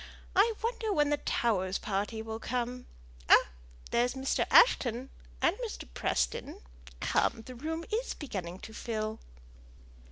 [0.35, 2.87] I wonder when the Towers' party will come.
[3.29, 3.49] Ah!
[3.91, 4.47] there's Mr.
[4.49, 5.11] Ashton,
[5.43, 5.87] and Mr.
[5.93, 6.61] Preston.
[6.99, 9.19] Come, the room is beginning to fill."